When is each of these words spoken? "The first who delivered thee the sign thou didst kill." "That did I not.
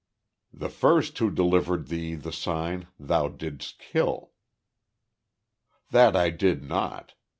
"The 0.51 0.69
first 0.69 1.15
who 1.19 1.29
delivered 1.29 1.89
thee 1.89 2.15
the 2.15 2.31
sign 2.31 2.87
thou 2.99 3.27
didst 3.27 3.77
kill." 3.77 4.31
"That 5.91 6.13
did 6.39 6.63
I 6.63 6.65
not. 6.65 7.13